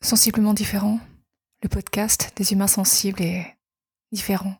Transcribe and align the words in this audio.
Sensiblement 0.00 0.54
différent, 0.54 1.00
le 1.64 1.68
podcast 1.68 2.30
des 2.36 2.52
humains 2.52 2.68
sensibles 2.68 3.20
et 3.20 3.44
différents. 4.12 4.54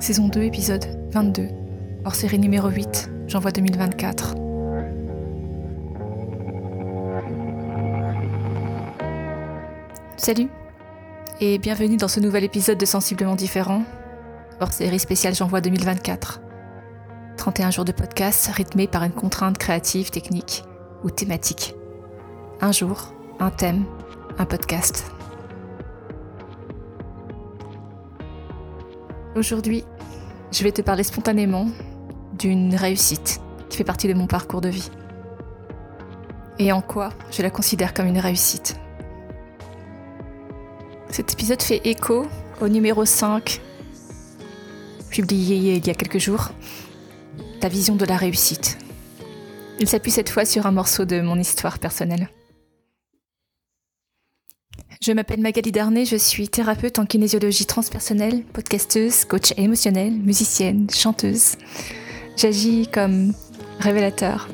Saison 0.00 0.28
2, 0.28 0.44
épisode 0.44 0.86
22, 1.12 1.50
hors 2.06 2.14
série 2.14 2.38
numéro 2.38 2.70
8, 2.70 3.10
j'envoie 3.26 3.50
2024. 3.50 4.34
Salut 10.16 10.48
et 11.40 11.58
bienvenue 11.58 11.98
dans 11.98 12.08
ce 12.08 12.20
nouvel 12.20 12.44
épisode 12.44 12.78
de 12.78 12.86
Sensiblement 12.86 13.36
différent, 13.36 13.84
hors 14.58 14.72
série 14.72 14.98
spéciale 14.98 15.34
J'envoie 15.34 15.60
2024. 15.60 16.40
31 17.36 17.70
jours 17.70 17.84
de 17.84 17.92
podcast 17.92 18.46
rythmés 18.54 18.86
par 18.86 19.02
une 19.04 19.12
contrainte 19.12 19.58
créative, 19.58 20.08
technique 20.08 20.62
ou 21.04 21.10
thématique. 21.10 21.74
Un 22.60 22.72
jour, 22.72 23.12
un 23.40 23.50
thème, 23.50 23.84
un 24.38 24.44
podcast. 24.44 25.10
Aujourd'hui, 29.34 29.84
je 30.52 30.62
vais 30.62 30.72
te 30.72 30.82
parler 30.82 31.02
spontanément 31.02 31.68
d'une 32.38 32.74
réussite 32.74 33.40
qui 33.68 33.78
fait 33.78 33.84
partie 33.84 34.08
de 34.08 34.14
mon 34.14 34.26
parcours 34.26 34.60
de 34.60 34.68
vie. 34.68 34.90
Et 36.58 36.72
en 36.72 36.82
quoi 36.82 37.10
je 37.30 37.42
la 37.42 37.50
considère 37.50 37.94
comme 37.94 38.06
une 38.06 38.18
réussite. 38.18 38.76
Cet 41.08 41.32
épisode 41.32 41.62
fait 41.62 41.80
écho 41.84 42.26
au 42.60 42.68
numéro 42.68 43.04
5, 43.04 43.60
publié 45.10 45.76
il 45.76 45.86
y 45.86 45.90
a 45.90 45.94
quelques 45.94 46.18
jours, 46.18 46.50
Ta 47.60 47.68
vision 47.68 47.94
de 47.94 48.04
la 48.04 48.16
réussite. 48.16 48.81
Il 49.82 49.88
s'appuie 49.88 50.12
cette 50.12 50.28
fois 50.28 50.44
sur 50.44 50.66
un 50.66 50.70
morceau 50.70 51.04
de 51.04 51.20
mon 51.20 51.36
histoire 51.36 51.80
personnelle. 51.80 52.28
Je 55.00 55.10
m'appelle 55.10 55.40
Magali 55.40 55.72
Darnay, 55.72 56.04
je 56.04 56.14
suis 56.14 56.48
thérapeute 56.48 57.00
en 57.00 57.04
kinésiologie 57.04 57.66
transpersonnelle, 57.66 58.44
podcasteuse, 58.44 59.24
coach 59.24 59.52
émotionnelle, 59.56 60.12
musicienne, 60.12 60.88
chanteuse. 60.88 61.56
J'agis 62.36 62.86
comme 62.92 63.34
révélateur. 63.80 64.48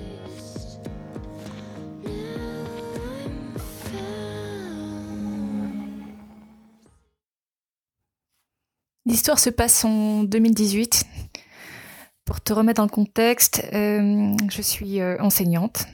L'histoire 9.04 9.38
se 9.38 9.50
passe 9.50 9.84
en 9.84 10.22
2018. 10.22 11.04
Pour 12.28 12.42
te 12.42 12.52
remettre 12.52 12.76
dans 12.76 12.84
le 12.84 12.90
contexte, 12.90 13.66
euh, 13.72 14.36
je 14.50 14.60
suis 14.60 15.00
euh, 15.00 15.16
enseignante, 15.18 15.86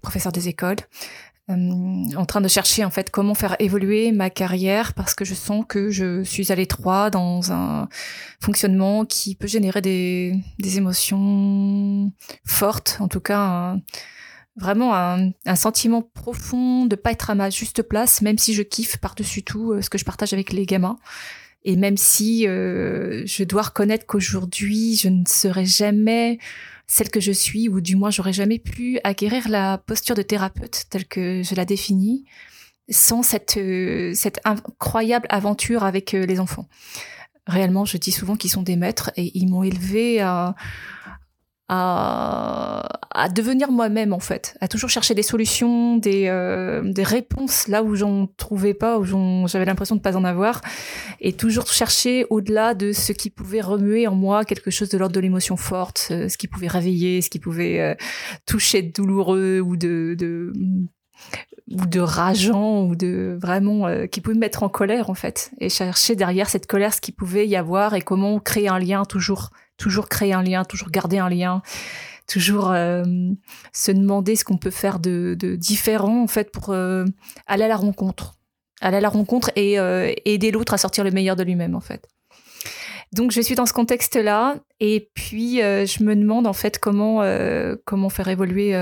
professeure 0.00 0.30
des 0.30 0.46
écoles, 0.46 0.76
euh, 1.50 2.04
en 2.16 2.24
train 2.24 2.40
de 2.40 2.46
chercher 2.46 2.84
en 2.84 2.90
fait 2.90 3.10
comment 3.10 3.34
faire 3.34 3.56
évoluer 3.58 4.12
ma 4.12 4.30
carrière 4.30 4.94
parce 4.94 5.16
que 5.16 5.24
je 5.24 5.34
sens 5.34 5.64
que 5.68 5.90
je 5.90 6.22
suis 6.22 6.52
à 6.52 6.54
l'étroit 6.54 7.10
dans 7.10 7.50
un 7.50 7.88
fonctionnement 8.40 9.04
qui 9.04 9.34
peut 9.34 9.48
générer 9.48 9.80
des, 9.80 10.40
émotions 10.76 12.12
fortes, 12.44 12.98
en 13.00 13.08
tout 13.08 13.20
cas 13.20 13.76
vraiment 14.54 14.94
un, 14.94 15.30
un, 15.46 15.56
sentiment 15.56 16.00
profond 16.00 16.86
de 16.86 16.94
pas 16.94 17.10
être 17.10 17.28
à 17.28 17.34
ma 17.34 17.50
juste 17.50 17.82
place, 17.82 18.22
même 18.22 18.38
si 18.38 18.54
je 18.54 18.62
kiffe 18.62 18.98
par-dessus 18.98 19.42
tout 19.42 19.82
ce 19.82 19.90
que 19.90 19.98
je 19.98 20.04
partage 20.04 20.32
avec 20.32 20.52
les 20.52 20.64
gamins. 20.64 20.98
Et 21.64 21.76
même 21.76 21.96
si 21.96 22.46
euh, 22.46 23.22
je 23.24 23.44
dois 23.44 23.62
reconnaître 23.62 24.06
qu'aujourd'hui, 24.06 24.96
je 24.96 25.08
ne 25.08 25.24
serai 25.26 25.64
jamais 25.64 26.38
celle 26.86 27.10
que 27.10 27.20
je 27.20 27.32
suis, 27.32 27.68
ou 27.68 27.80
du 27.80 27.96
moins, 27.96 28.10
j'aurais 28.10 28.32
jamais 28.32 28.58
pu 28.58 28.98
acquérir 29.04 29.48
la 29.48 29.78
posture 29.78 30.14
de 30.14 30.22
thérapeute 30.22 30.84
telle 30.90 31.06
que 31.06 31.42
je 31.42 31.54
la 31.54 31.64
définis, 31.64 32.24
sans 32.90 33.22
cette, 33.22 33.56
euh, 33.56 34.12
cette 34.14 34.40
incroyable 34.44 35.26
aventure 35.30 35.84
avec 35.84 36.14
euh, 36.14 36.26
les 36.26 36.40
enfants. 36.40 36.68
Réellement, 37.46 37.84
je 37.84 37.96
dis 37.96 38.12
souvent 38.12 38.36
qu'ils 38.36 38.50
sont 38.50 38.62
des 38.62 38.76
maîtres 38.76 39.10
et 39.16 39.36
ils 39.36 39.48
m'ont 39.48 39.62
élevé 39.62 40.20
à, 40.20 40.54
à, 41.74 43.28
devenir 43.34 43.70
moi-même 43.70 44.12
en 44.12 44.18
fait, 44.18 44.56
à 44.60 44.68
toujours 44.68 44.90
chercher 44.90 45.14
des 45.14 45.22
solutions, 45.22 45.96
des, 45.96 46.26
euh, 46.26 46.82
des 46.84 47.02
réponses 47.02 47.66
là 47.68 47.82
où 47.82 47.94
j'en 47.94 48.26
trouvais 48.36 48.74
pas, 48.74 48.98
où 48.98 49.46
j'avais 49.48 49.64
l'impression 49.64 49.96
de 49.96 50.00
pas 50.00 50.16
en 50.16 50.24
avoir, 50.24 50.60
et 51.20 51.32
toujours 51.32 51.66
chercher 51.68 52.26
au-delà 52.28 52.74
de 52.74 52.92
ce 52.92 53.12
qui 53.12 53.30
pouvait 53.30 53.62
remuer 53.62 54.06
en 54.06 54.14
moi 54.14 54.44
quelque 54.44 54.70
chose 54.70 54.90
de 54.90 54.98
l'ordre 54.98 55.14
de 55.14 55.20
l'émotion 55.20 55.56
forte, 55.56 56.08
euh, 56.10 56.28
ce 56.28 56.36
qui 56.36 56.46
pouvait 56.46 56.68
réveiller, 56.68 57.22
ce 57.22 57.30
qui 57.30 57.38
pouvait 57.38 57.80
euh, 57.80 57.94
toucher 58.46 58.82
de 58.82 58.92
douloureux 58.92 59.60
ou 59.60 59.76
de, 59.76 60.14
de 60.18 60.52
ou 61.72 61.86
de 61.86 62.00
rageant 62.00 62.82
ou 62.84 62.94
de 62.94 63.36
vraiment 63.40 64.06
qui 64.06 64.20
pouvait 64.20 64.34
me 64.34 64.40
mettre 64.40 64.62
en 64.62 64.68
colère 64.68 65.10
en 65.10 65.14
fait 65.14 65.52
et 65.58 65.68
chercher 65.68 66.16
derrière 66.16 66.48
cette 66.48 66.66
colère 66.66 66.92
ce 66.92 67.00
qui 67.00 67.12
pouvait 67.12 67.46
y 67.48 67.56
avoir 67.56 67.94
et 67.94 68.02
comment 68.02 68.38
créer 68.38 68.68
un 68.68 68.78
lien 68.78 69.04
toujours 69.04 69.50
toujours 69.82 70.08
créer 70.08 70.32
un 70.32 70.42
lien, 70.42 70.64
toujours 70.64 70.90
garder 70.90 71.18
un 71.18 71.28
lien, 71.28 71.62
toujours 72.26 72.70
euh, 72.70 73.02
se 73.72 73.90
demander 73.90 74.36
ce 74.36 74.44
qu'on 74.44 74.56
peut 74.56 74.70
faire 74.70 75.00
de, 75.00 75.36
différent 75.58 76.22
en 76.22 76.28
fait 76.28 76.50
pour 76.50 76.70
euh, 76.70 77.04
aller 77.46 77.64
à 77.64 77.68
la 77.68 77.76
rencontre, 77.76 78.34
aller 78.80 78.98
à 78.98 79.00
la 79.00 79.08
rencontre 79.08 79.50
et 79.56 79.78
euh, 79.78 80.12
aider 80.24 80.50
l'autre 80.50 80.74
à 80.74 80.78
sortir 80.78 81.04
le 81.04 81.10
meilleur 81.10 81.36
de 81.36 81.42
lui-même 81.42 81.74
en 81.74 81.80
fait. 81.80 82.08
Donc 83.12 83.30
je 83.32 83.40
suis 83.42 83.54
dans 83.54 83.66
ce 83.66 83.74
contexte-là 83.74 84.56
et 84.80 85.10
puis 85.12 85.58
je 85.58 86.02
me 86.02 86.16
demande 86.16 86.46
en 86.46 86.54
fait 86.54 86.78
comment 86.78 87.22
comment 87.84 88.08
faire 88.08 88.28
évoluer 88.28 88.74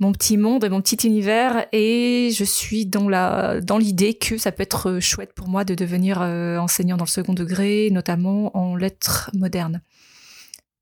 mon 0.00 0.12
petit 0.12 0.36
monde 0.36 0.64
et 0.64 0.68
mon 0.68 0.80
petit 0.80 1.06
univers 1.06 1.66
et 1.72 2.30
je 2.32 2.44
suis 2.44 2.86
dans 2.86 3.08
la 3.08 3.60
dans 3.60 3.78
l'idée 3.78 4.14
que 4.14 4.38
ça 4.38 4.52
peut 4.52 4.62
être 4.62 5.00
chouette 5.00 5.32
pour 5.34 5.48
moi 5.48 5.64
de 5.64 5.74
devenir 5.74 6.22
euh, 6.22 6.56
enseignant 6.58 6.96
dans 6.96 7.04
le 7.04 7.10
second 7.10 7.34
degré, 7.34 7.88
notamment 7.90 8.56
en 8.56 8.76
lettres 8.76 9.30
modernes, 9.34 9.82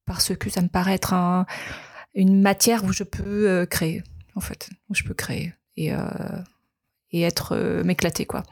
parce 0.04 0.36
que 0.36 0.50
ça 0.50 0.60
me 0.60 0.68
paraît 0.68 0.94
être 0.94 1.14
un, 1.14 1.46
une 2.14 2.42
matière 2.42 2.84
où 2.84 2.92
je 2.92 3.04
peux 3.04 3.48
euh, 3.48 3.66
créer 3.66 4.02
en 4.34 4.40
fait, 4.40 4.68
où 4.90 4.94
je 4.94 5.04
peux 5.04 5.14
créer 5.14 5.54
et 5.76 5.94
euh, 5.94 5.98
et 7.10 7.22
être 7.22 7.56
m'éclater 7.84 8.26
quoi. 8.26 8.42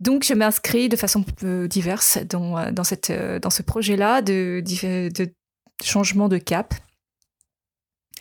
Donc 0.00 0.24
je 0.24 0.32
m'inscris 0.32 0.88
de 0.88 0.96
façon 0.96 1.24
diverse 1.68 2.18
dans 2.26 2.72
dans 2.72 2.84
cette 2.84 3.12
dans 3.42 3.50
ce 3.50 3.62
projet 3.62 3.96
là 3.96 4.22
de, 4.22 4.62
de 4.64 5.34
changement 5.82 6.28
de 6.28 6.38
cap 6.38 6.74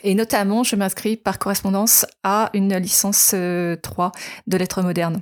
et 0.04 0.16
notamment, 0.16 0.64
je 0.64 0.76
m'inscris 0.76 1.16
par 1.18 1.40
correspondance 1.40 2.06
à 2.24 2.50
une 2.54 2.76
licence 2.76 3.30
3 3.30 3.36
euh, 3.38 3.76
de 4.48 4.58
lettres 4.58 4.82
modernes. 4.82 5.22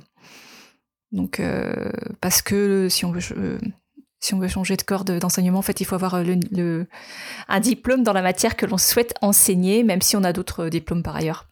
Donc, 1.12 1.40
euh, 1.40 1.90
parce 2.20 2.42
que 2.42 2.88
si 2.88 3.04
on 3.04 3.12
veut, 3.12 3.22
euh, 3.36 3.58
si 4.20 4.34
on 4.34 4.38
veut 4.38 4.48
changer 4.48 4.76
de 4.76 4.82
corps 4.82 5.04
d'enseignement, 5.04 5.58
en 5.58 5.62
fait, 5.62 5.80
il 5.80 5.84
faut 5.84 5.94
avoir 5.94 6.14
un 6.14 7.60
diplôme 7.60 8.02
dans 8.02 8.12
la 8.12 8.22
matière 8.22 8.56
que 8.56 8.66
l'on 8.66 8.78
souhaite 8.78 9.14
enseigner, 9.20 9.82
même 9.82 10.02
si 10.02 10.16
on 10.16 10.24
a 10.24 10.32
d'autres 10.32 10.68
diplômes 10.68 11.02
par 11.02 11.16
ailleurs. 11.16 11.51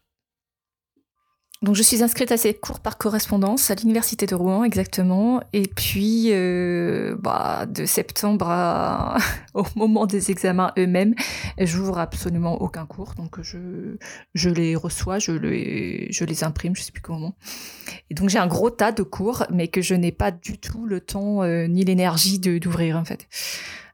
Donc 1.63 1.75
je 1.75 1.83
suis 1.83 2.03
inscrite 2.03 2.33
à 2.33 2.39
ces 2.39 2.55
cours 2.55 2.81
par 2.81 2.97
correspondance 2.97 3.71
à 3.71 3.75
l'université 3.75 4.25
de 4.25 4.35
Rouen 4.35 4.65
exactement 4.65 5.43
et 5.53 5.65
puis 5.69 6.29
euh, 6.31 7.15
bah, 7.19 7.67
de 7.67 7.85
septembre 7.85 8.47
à, 8.49 9.19
au 9.55 9.65
moment 9.77 10.07
des 10.07 10.31
examens 10.31 10.73
eux-mêmes, 10.79 11.15
j'ouvre 11.59 11.99
absolument 11.99 12.63
aucun 12.63 12.87
cours 12.87 13.13
donc 13.15 13.43
je 13.43 13.59
je 14.33 14.49
les 14.49 14.75
reçois, 14.75 15.19
je 15.19 15.33
les 15.33 16.09
je 16.11 16.25
les 16.25 16.45
imprime, 16.45 16.75
je 16.75 16.81
sais 16.81 16.93
plus 16.93 17.03
comment. 17.03 17.35
Et 18.09 18.15
donc 18.15 18.31
j'ai 18.31 18.39
un 18.39 18.47
gros 18.47 18.71
tas 18.71 18.93
de 18.93 19.03
cours 19.03 19.45
mais 19.51 19.69
que 19.69 19.83
je 19.83 19.95
n'ai 19.95 20.13
pas 20.13 20.31
du 20.31 20.57
tout 20.57 20.87
le 20.87 21.03
temps 21.03 21.43
euh, 21.43 21.67
ni 21.67 21.85
l'énergie 21.85 22.39
d'ouvrir 22.39 22.97
en 22.97 23.05
fait. 23.05 23.29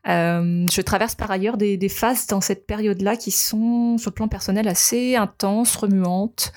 Euh, 0.06 0.65
je 0.72 0.81
traverse 0.82 1.16
par 1.16 1.32
ailleurs 1.32 1.56
des, 1.56 1.76
des 1.76 1.88
phases 1.88 2.28
dans 2.28 2.41
cette 2.41 2.65
période-là 2.65 3.16
qui 3.16 3.32
sont 3.32 3.99
sur 3.99 4.10
le 4.10 4.15
plan 4.15 4.28
personnel 4.28 4.69
assez 4.69 5.16
intenses, 5.16 5.75
remuantes 5.75 6.53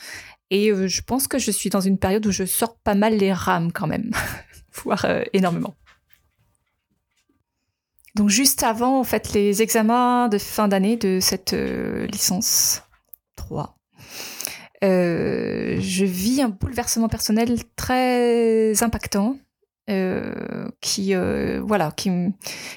et 0.51 0.71
euh, 0.71 0.87
je 0.87 1.01
pense 1.01 1.27
que 1.27 1.37
je 1.37 1.51
suis 1.51 1.69
dans 1.69 1.81
une 1.81 1.97
période 1.97 2.25
où 2.25 2.31
je 2.31 2.45
sors 2.45 2.77
pas 2.77 2.95
mal 2.95 3.17
les 3.17 3.33
rames 3.33 3.71
quand 3.71 3.87
même, 3.87 4.11
voire 4.83 5.05
euh, 5.05 5.23
énormément. 5.33 5.75
Donc 8.15 8.29
juste 8.29 8.63
avant 8.63 8.99
en 8.99 9.03
fait 9.03 9.33
les 9.33 9.61
examens 9.61 10.27
de 10.27 10.37
fin 10.37 10.67
d'année 10.67 10.97
de 10.97 11.19
cette 11.21 11.53
euh, 11.53 12.07
licence 12.07 12.81
3, 13.35 13.77
je 14.81 16.05
vis 16.05 16.41
un 16.41 16.49
bouleversement 16.49 17.09
personnel 17.09 17.63
très 17.75 18.81
impactant. 18.81 19.37
qui 20.81 21.13
voilà 21.61 21.91
qui, 21.91 22.09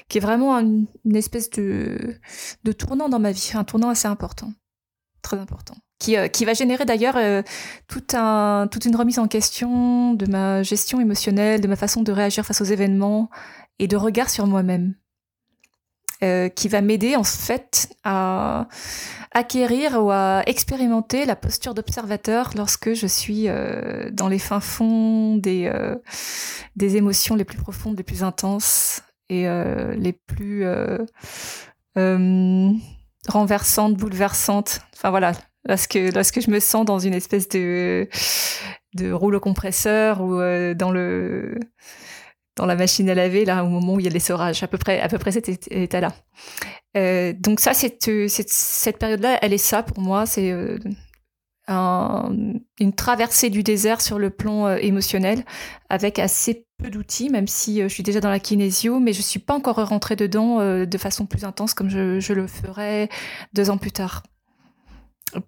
qui 0.07 0.17
est 0.17 0.21
vraiment 0.21 0.57
une, 0.59 0.87
espèce 1.15 1.49
de, 1.51 2.17
de 2.63 2.71
tournant 2.71 3.09
dans 3.09 3.19
ma 3.19 3.31
vie 3.31 3.51
un 3.53 3.63
tournant 3.63 3.89
assez 3.89 4.07
important 4.07 4.53
très 5.21 5.37
important 5.37 5.75
euh, 6.09 6.27
qui, 6.27 6.45
va 6.45 6.53
générer 6.53 6.85
d'ailleurs 6.85 7.17
euh, 7.17 7.41
toute 7.87 8.13
une 8.13 8.95
remise 8.95 9.19
en 9.19 9.27
question 9.27 10.13
de 10.13 10.25
ma 10.29 10.63
gestion 10.63 10.99
émotionnelle, 10.99 11.61
de 11.61 11.67
ma 11.67 11.75
façon 11.75 12.01
de 12.01 12.11
réagir 12.11 12.45
face 12.45 12.61
aux 12.61 12.65
événements 12.65 13.29
et 13.79 13.87
de 13.87 13.95
regard 13.97 14.29
sur 14.29 14.47
moi-même. 14.47 14.95
euh, 16.23 16.47
qui 16.47 16.69
va 16.69 16.79
m'aider 16.81 17.17
en 17.17 17.23
fait 17.23 17.89
à 18.03 18.67
acquérir 19.31 20.01
ou 20.01 20.09
à 20.11 20.43
expérimenter 20.45 21.25
la 21.25 21.35
posture 21.35 21.73
d'observateur 21.73 22.51
lorsque 22.55 22.93
je 22.93 23.07
suis 23.07 23.47
dans 24.11 24.29
les 24.29 24.39
fins 24.39 24.61
fonds 24.61 25.35
des 25.37 25.69
émotions 26.77 27.35
les 27.35 27.43
plus 27.43 27.57
profondes, 27.57 27.97
les 27.97 28.03
plus 28.03 28.23
intenses 28.23 29.01
et 29.29 29.45
les 29.97 30.13
plus 30.13 30.65
renversantes, 33.27 33.95
bouleversantes. 33.95 34.81
Enfin 34.95 35.09
voilà, 35.09 35.33
lorsque, 35.65 35.99
lorsque 36.13 36.41
je 36.41 36.49
me 36.49 36.59
sens 36.59 36.85
dans 36.85 36.99
une 36.99 37.13
espèce 37.13 37.47
de, 37.49 38.07
rouleau 39.11 39.39
compresseur 39.39 40.21
ou 40.21 40.37
dans 40.75 40.91
le 40.91 41.57
dans 42.55 42.65
la 42.65 42.75
machine 42.75 43.09
à 43.09 43.15
laver 43.15 43.45
là 43.45 43.63
au 43.63 43.69
moment 43.69 43.95
où 43.95 43.99
il 43.99 44.05
y 44.05 44.09
a 44.09 44.11
l'essorage 44.11 44.63
à 44.63 44.67
peu 44.67 44.77
près 44.77 44.99
à 44.99 45.07
peu 45.07 45.17
près 45.17 45.31
cet 45.31 45.49
état 45.71 45.99
là 45.99 46.13
euh, 46.95 47.33
donc 47.37 47.59
ça 47.59 47.73
cette 47.73 48.97
période 48.99 49.21
là 49.21 49.39
elle 49.41 49.53
est 49.53 49.57
ça 49.57 49.83
pour 49.83 49.99
moi 49.99 50.25
c'est 50.25 50.51
euh, 50.51 50.77
une 51.67 52.93
traversée 52.95 53.49
du 53.49 53.63
désert 53.63 54.01
sur 54.01 54.19
le 54.19 54.29
plan 54.29 54.67
euh, 54.67 54.75
émotionnel 54.81 55.43
avec 55.89 56.19
assez 56.19 56.67
peu 56.77 56.89
d'outils 56.89 57.29
même 57.29 57.47
si 57.47 57.81
je 57.81 57.87
suis 57.87 58.03
déjà 58.03 58.19
dans 58.19 58.29
la 58.29 58.39
kinésio 58.39 58.99
mais 58.99 59.13
je 59.13 59.21
suis 59.21 59.39
pas 59.39 59.55
encore 59.55 59.77
rentrée 59.87 60.15
dedans 60.15 60.59
de 60.59 60.97
façon 60.97 61.25
plus 61.25 61.45
intense 61.45 61.73
comme 61.73 61.89
je, 61.89 62.19
je 62.19 62.33
le 62.33 62.45
ferai 62.47 63.09
deux 63.53 63.69
ans 63.69 63.77
plus 63.77 63.91
tard 63.91 64.23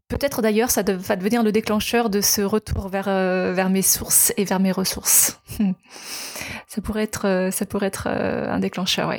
Peut-être 0.07 0.41
d'ailleurs 0.41 0.71
ça 0.71 0.81
va 0.83 1.15
devenir 1.15 1.43
le 1.43 1.51
déclencheur 1.51 2.09
de 2.09 2.21
ce 2.21 2.41
retour 2.41 2.89
vers, 2.89 3.05
vers 3.05 3.69
mes 3.69 3.83
sources 3.83 4.33
et 4.35 4.43
vers 4.43 4.59
mes 4.59 4.71
ressources. 4.71 5.39
ça 6.67 6.81
pourrait 6.81 7.03
être, 7.03 7.27
euh, 7.27 7.51
ça 7.51 7.65
pourrait 7.65 7.87
être 7.87 8.07
euh, 8.09 8.51
un 8.51 8.59
déclencheur. 8.59 9.13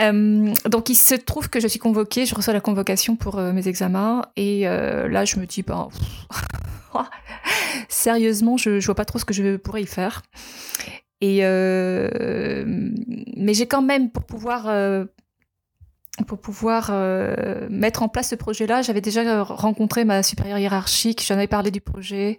Euh, 0.00 0.52
donc 0.66 0.88
il 0.88 0.96
se 0.96 1.14
trouve 1.14 1.48
que 1.48 1.60
je 1.60 1.68
suis 1.68 1.78
convoquée, 1.78 2.26
je 2.26 2.34
reçois 2.34 2.52
la 2.52 2.60
convocation 2.60 3.14
pour 3.14 3.40
mes 3.40 3.68
examens 3.68 4.22
et 4.34 4.64
là 4.64 5.24
je 5.24 5.38
me 5.38 5.46
dis 5.46 5.62
ben 5.62 5.88
sérieusement 7.88 8.56
je, 8.56 8.80
je 8.80 8.86
vois 8.86 8.96
pas 8.96 9.04
trop 9.04 9.20
ce 9.20 9.24
que 9.24 9.34
je 9.34 9.56
pourrais 9.56 9.82
y 9.82 9.86
faire 9.86 10.22
et 11.20 11.42
mais 13.36 13.54
j'ai 13.54 13.66
quand 13.66 13.82
même 13.82 14.10
pour 14.10 14.24
pouvoir 14.24 14.66
pour 16.26 16.38
pouvoir 16.40 16.92
mettre 17.68 18.02
en 18.02 18.08
place 18.08 18.28
ce 18.28 18.34
projet-là, 18.36 18.82
j'avais 18.82 19.00
déjà 19.00 19.42
rencontré 19.42 20.04
ma 20.04 20.22
supérieure 20.22 20.58
hiérarchique, 20.58 21.24
j'en 21.26 21.34
avais 21.34 21.48
parlé 21.48 21.70
du 21.70 21.80
projet, 21.80 22.38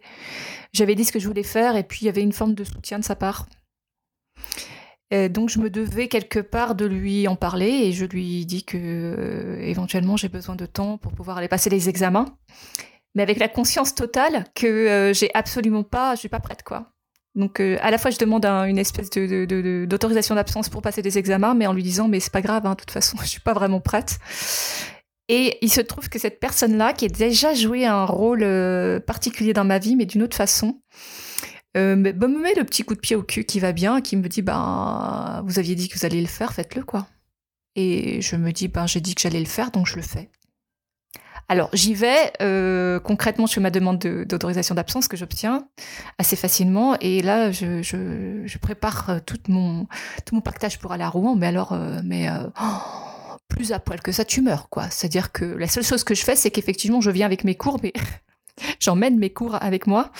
j'avais 0.72 0.96
dit 0.96 1.04
ce 1.04 1.12
que 1.12 1.20
je 1.20 1.28
voulais 1.28 1.44
faire 1.44 1.76
et 1.76 1.84
puis 1.84 2.00
il 2.02 2.06
y 2.06 2.10
avait 2.10 2.22
une 2.22 2.32
forme 2.32 2.54
de 2.54 2.64
soutien 2.64 3.00
de 3.00 3.04
sa 3.04 3.16
part. 3.16 3.48
Donc 5.12 5.50
je 5.50 5.60
me 5.60 5.70
devais 5.70 6.08
quelque 6.08 6.40
part 6.40 6.76
de 6.76 6.86
lui 6.86 7.28
en 7.28 7.36
parler 7.36 7.70
et 7.70 7.92
je 7.94 8.06
lui 8.06 8.46
dis 8.46 8.64
que 8.64 8.78
euh, 8.78 9.60
éventuellement 9.62 10.18
j'ai 10.18 10.30
besoin 10.30 10.56
de 10.56 10.66
temps 10.66 10.98
pour 10.98 11.14
pouvoir 11.14 11.38
aller 11.38 11.48
passer 11.48 11.70
les 11.70 11.88
examens, 11.90 12.38
mais 13.14 13.24
avec 13.24 13.40
la 13.40 13.48
conscience 13.48 13.96
totale 13.96 14.46
que 14.56 14.68
euh, 14.68 15.14
j'ai 15.14 15.32
absolument 15.34 15.84
pas, 15.84 16.16
je 16.16 16.20
suis 16.20 16.30
pas 16.30 16.40
prête 16.40 16.64
quoi. 16.64 16.95
Donc 17.36 17.60
euh, 17.60 17.78
à 17.82 17.92
la 17.92 17.98
fois 17.98 18.12
je 18.12 18.18
demande 18.18 18.46
une 18.46 18.78
espèce 18.78 19.10
de, 19.10 19.86
d'autorisation 19.86 20.36
d'absence 20.36 20.70
pour 20.70 20.82
passer 20.82 21.02
des 21.02 21.18
examens, 21.18 21.54
mais 21.54 21.68
en 21.68 21.74
lui 21.74 21.84
disant 21.84 22.08
mais 22.08 22.20
c'est 22.20 22.32
pas 22.32 22.42
grave, 22.42 22.66
hein, 22.66 22.72
de 22.72 22.78
toute 22.78 22.92
façon 22.92 23.18
je 23.22 23.28
suis 23.28 23.42
pas 23.42 23.54
vraiment 23.54 23.82
prête. 23.82 24.18
Et 25.28 25.58
il 25.62 25.72
se 25.72 25.82
trouve 25.82 26.08
que 26.08 26.20
cette 26.20 26.40
personne-là, 26.40 26.94
qui 26.94 27.06
a 27.06 27.08
déjà 27.08 27.56
joué 27.56 27.84
un 27.88 28.06
rôle 28.06 28.48
particulier 29.08 29.54
dans 29.54 29.64
ma 29.64 29.80
vie, 29.80 29.96
mais 29.96 30.06
d'une 30.06 30.22
autre 30.22 30.38
façon, 30.38 30.80
euh, 31.76 31.96
me 31.96 32.42
met 32.42 32.54
le 32.56 32.64
petit 32.64 32.84
coup 32.84 32.96
de 32.96 33.00
pied 33.00 33.16
au 33.16 33.24
cul 33.24 33.44
qui 33.44 33.60
va 33.60 33.74
bien, 33.74 34.02
qui 34.02 34.16
me 34.16 34.28
dit 34.30 34.42
ben 34.42 35.44
vous 35.46 35.60
aviez 35.60 35.76
dit 35.76 35.90
que 35.90 35.98
vous 35.98 36.06
alliez 36.06 36.22
le 36.22 36.28
faire, 36.28 36.54
faites-le 36.54 36.84
quoi. 36.84 37.08
Et 37.76 38.22
je 38.22 38.38
me 38.38 38.52
dis 38.52 38.70
ben 38.70 38.88
j'ai 38.88 39.02
dit 39.02 39.14
que 39.14 39.22
j'allais 39.22 39.40
le 39.40 39.46
faire, 39.46 39.72
donc 39.72 39.86
je 39.86 39.98
le 39.98 40.02
fais. 40.02 40.30
Alors 41.48 41.70
j'y 41.74 41.94
vais 41.94 42.34
euh, 42.42 43.00
concrètement, 43.00 43.46
je 43.46 43.54
fais 43.54 43.62
ma 43.62 43.70
demande 43.70 44.00
d'autorisation 44.00 44.74
d'absence 44.74 45.08
que 45.08 45.16
j'obtiens 45.16 45.68
assez 46.18 46.36
facilement, 46.36 46.98
et 47.02 47.22
là 47.22 47.52
je, 47.52 48.58
prépare 48.58 49.10
euh, 49.10 49.20
tout 49.24 49.38
mon 49.48 49.86
tout 50.26 50.34
mon 50.34 50.42
pactage 50.42 50.80
pour 50.80 50.92
aller 50.92 51.04
à 51.04 51.10
Rouen, 51.10 51.36
mais 51.36 51.48
alors 51.48 51.74
euh, 51.74 52.00
mais 52.04 52.28
oh, 52.30 53.38
plus 53.48 53.74
à 53.74 53.80
poil 53.80 54.02
que 54.02 54.12
ça, 54.12 54.26
tu 54.26 54.42
meurs 54.42 54.70
quoi. 54.70 54.90
C'est-à-dire 54.90 55.32
que 55.32 55.46
la 55.46 55.68
seule 55.68 55.84
chose 55.84 56.04
que 56.04 56.16
je 56.16 56.24
fais, 56.24 56.36
c'est 56.36 56.50
qu'effectivement 56.50 57.00
je 57.00 57.12
viens 57.12 57.28
avec 57.28 57.44
mes 57.44 57.56
cours, 57.56 57.80
mais 57.84 57.94
j'emmène 58.80 59.20
mes 59.20 59.30
cours 59.30 59.56
avec 59.62 59.86
moi 59.86 60.12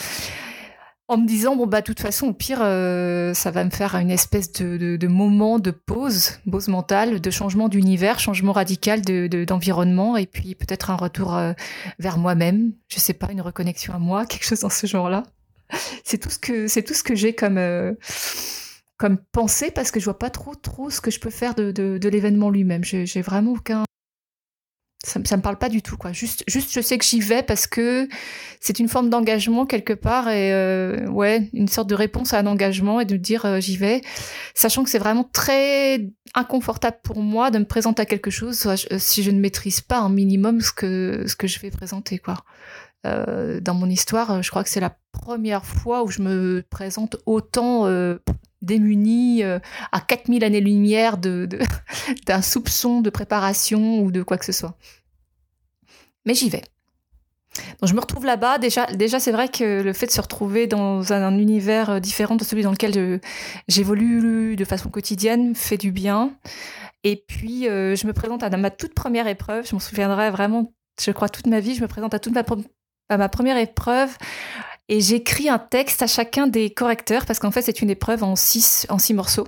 en 1.08 1.18
me 1.18 1.28
disant 1.28 1.56
bon 1.56 1.68
bah 1.68 1.82
de 1.82 1.86
toute 1.86 2.00
façon 2.00 2.28
au 2.28 2.34
pire 2.34 2.60
euh, 2.62 3.34
ça 3.34 3.52
va 3.52 3.64
me 3.64 3.70
faire 3.70 3.96
une 3.96 4.10
espèce 4.10 4.52
de, 4.52 5.08
moment 5.08 5.60
de 5.60 5.72
pause 5.72 6.40
pause 6.50 6.68
mentale 6.68 7.22
de 7.22 7.32
changement 7.32 7.70
d'univers 7.70 8.20
changement 8.20 8.54
radical 8.54 9.02
de 9.02 9.46
d'environnement 9.46 10.18
et 10.18 10.26
puis 10.26 10.56
peut-être 10.56 10.90
un 10.90 10.96
retour 10.96 11.36
euh, 11.36 11.54
vers 12.00 12.18
moi-même. 12.18 12.74
Je 12.88 13.00
sais 13.00 13.14
pas 13.14 13.32
une 13.32 13.42
reconnexion 13.42 13.94
à 13.94 14.00
moi 14.00 14.26
quelque 14.28 14.46
chose 14.46 14.62
dans 14.62 14.70
ce 14.70 14.88
genre 14.88 15.10
là 15.10 15.24
c'est 16.04 16.18
tout 16.18 16.30
ce 16.30 16.40
que 16.40 16.68
c'est 16.68 16.84
tout 16.84 16.94
ce 16.94 17.04
que 17.04 17.16
j'ai 17.16 17.34
comme 17.34 17.58
euh, 17.58 17.94
comme 18.98 19.18
pensée 19.18 19.72
parce 19.72 19.92
que 19.92 20.00
je 20.00 20.06
vois 20.06 20.18
pas 20.18 20.30
trop 20.30 20.56
trop 20.56 20.90
ce 20.90 21.02
que 21.02 21.12
je 21.12 21.20
peux 21.20 21.30
faire 21.30 21.54
de, 21.54 21.72
de, 21.72 21.98
de 21.98 22.10
l'événement 22.10 22.50
lui-même. 22.50 22.84
J'ai 22.84 23.22
vraiment 23.22 23.52
aucun 23.52 23.85
ça, 25.06 25.20
ça 25.24 25.38
me 25.38 25.42
parle 25.42 25.58
pas 25.58 25.70
du 25.70 25.82
tout 25.82 25.98
quoi. 25.98 26.12
Juste, 26.12 26.44
juste 26.48 26.72
je 26.74 26.82
sais 26.82 26.98
que 26.98 27.06
j'y 27.06 27.20
vais 27.20 27.44
parce 27.44 27.68
que 27.68 28.08
c'est 28.60 28.80
une 28.80 28.90
forme 28.90 29.10
d'engagement 29.10 29.66
quelque 29.66 29.94
part 29.94 30.30
et 30.30 30.52
euh, 30.52 31.08
ouais, 31.08 31.50
une 31.54 31.68
sorte 31.68 31.88
de 31.88 31.96
réponse 31.96 32.34
à 32.34 32.40
un 32.40 32.48
engagement 32.48 33.00
et 33.00 33.06
de 33.06 33.16
dire 33.16 33.46
euh, 33.46 33.60
j'y 33.60 33.78
vais, 33.78 34.02
sachant 34.54 34.84
que 34.84 34.90
c'est 34.90 35.00
vraiment 35.00 35.30
très 35.32 36.10
inconfortable 36.34 36.98
pour 37.04 37.22
moi 37.22 37.52
de 37.52 37.60
me 37.60 37.66
présenter 37.66 38.02
à 38.02 38.06
quelque 38.06 38.32
chose 38.32 38.68
si 38.98 39.24
je 39.24 39.32
ne 39.32 39.40
maîtrise 39.40 39.82
pas 39.82 40.00
un 40.00 40.10
minimum 40.10 40.60
ce 40.62 40.72
que 40.72 41.24
ce 41.28 41.36
que 41.36 41.48
je 41.48 41.60
vais 41.60 41.70
présenter 41.70 42.18
quoi. 42.18 42.44
Euh, 43.06 43.60
dans 43.60 43.76
mon 43.76 43.88
histoire, 43.88 44.42
je 44.42 44.50
crois 44.50 44.64
que 44.64 44.70
c'est 44.70 44.80
la 44.80 44.98
première 45.12 45.64
fois 45.64 46.04
où 46.04 46.08
je 46.08 46.24
me 46.24 46.64
présente 46.72 47.18
autant 47.28 47.86
euh, 48.66 48.76
démunie 48.76 49.44
à 49.44 50.02
4000 50.02 50.44
années-lumière 50.44 51.18
d'un 52.26 52.42
soupçon 52.42 53.02
de 53.02 53.10
préparation 53.10 54.00
ou 54.02 54.12
de 54.12 54.24
quoi 54.24 54.38
que 54.38 54.46
ce 54.46 54.52
soit. 54.52 54.78
Mais 56.26 56.34
j'y 56.34 56.50
vais. 56.50 56.64
Donc 57.80 57.90
je 57.90 57.94
me 57.94 58.02
retrouve 58.02 58.26
là-bas. 58.26 58.58
Déjà, 58.58 58.86
déjà 58.88 59.20
c'est 59.20 59.32
vrai 59.32 59.48
que 59.48 59.82
le 59.82 59.94
fait 59.94 60.08
de 60.08 60.12
se 60.12 60.22
retrouver 60.22 60.68
dans 60.68 61.14
un, 61.14 61.38
univers 61.38 61.90
euh, 61.90 62.00
différent 62.00 62.36
de 62.36 62.44
celui 62.44 62.64
dans 62.64 62.72
lequel 62.72 63.22
j'évolue 63.68 64.56
de 64.56 64.66
façon 64.66 64.90
quotidienne 64.90 65.56
fait 65.56 65.78
du 65.78 65.92
bien. 65.92 66.36
Et 67.06 67.24
puis, 67.28 67.70
euh, 67.70 67.96
je 67.96 68.08
me 68.08 68.14
présente 68.14 68.42
à 68.42 68.50
ma 68.50 68.72
toute 68.72 68.96
première 68.96 69.28
épreuve. 69.28 69.68
Je 69.68 69.76
m'en 69.76 69.80
souviendrai 69.80 70.32
vraiment, 70.32 70.74
je 71.00 71.12
crois, 71.12 71.30
toute 71.30 71.46
ma 71.46 71.60
vie. 71.60 71.76
Je 71.76 71.82
me 71.82 71.88
présente 71.88 72.16
à 72.16 72.20
toute 72.20 72.36
à 73.10 73.18
ma 73.18 73.30
première 73.30 73.58
épreuve. 73.58 74.18
Et 74.88 75.02
j'écris 75.02 75.50
un 75.50 75.60
texte 75.60 76.02
à 76.02 76.08
chacun 76.08 76.48
des 76.48 76.70
correcteurs 76.70 77.26
parce 77.26 77.40
qu'en 77.40 77.52
fait, 77.52 77.64
c'est 77.64 77.82
une 77.82 77.90
épreuve 77.90 78.24
en 78.24 78.36
six, 78.36 78.86
en 78.90 79.00
six 79.00 79.14
morceaux. 79.14 79.48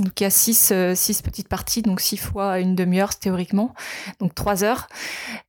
Donc 0.00 0.20
il 0.20 0.24
y 0.24 0.26
a 0.26 0.30
six, 0.30 0.70
euh, 0.72 0.94
six 0.94 1.22
petites 1.22 1.48
parties, 1.48 1.82
donc 1.82 2.00
six 2.00 2.16
fois 2.16 2.58
une 2.60 2.74
demi-heure 2.74 3.16
théoriquement, 3.16 3.74
donc 4.20 4.34
trois 4.34 4.64
heures. 4.64 4.88